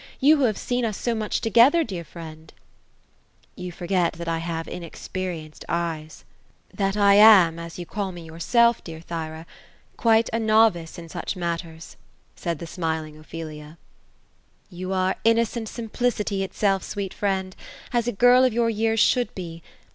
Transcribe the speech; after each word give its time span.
You 0.19 0.37
who 0.37 0.43
have 0.45 0.57
seen 0.57 0.83
us 0.83 0.97
so 0.97 1.13
much 1.13 1.41
together, 1.41 1.83
dear 1.83 2.03
friend 2.03 2.51
?"You 3.55 3.71
forget 3.71 4.13
that 4.13 4.27
I 4.27 4.39
have 4.39 4.67
inexperienced 4.67 5.63
eyes— 5.69 6.25
that 6.81 6.97
I 6.97 7.13
am 7.13 7.59
(as 7.59 7.77
you 7.77 7.85
call 7.85 8.05
250 8.05 8.09
OPHELIA; 8.09 8.25
me 8.25 8.33
yourself, 8.35 8.83
dear 8.83 8.99
Thjra) 8.99 9.45
quite 9.97 10.27
a 10.33 10.39
novice 10.39 10.97
in 10.97 11.07
such 11.07 11.35
matters;" 11.35 11.97
said 12.35 12.57
the 12.57 12.65
smi 12.65 12.99
ling 12.99 13.15
Ophelia. 13.19 13.77
^ 14.65 14.65
You 14.75 14.91
are 14.91 15.17
innocent 15.23 15.69
simplicity 15.69 16.41
itself, 16.41 16.81
sweet 16.81 17.13
friend; 17.13 17.55
as 17.93 18.07
a 18.07 18.11
girl 18.11 18.43
of 18.43 18.53
your 18.53 18.71
years 18.71 18.99
should 18.99 19.35
be. 19.35 19.61